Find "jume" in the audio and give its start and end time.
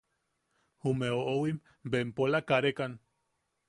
0.85-1.09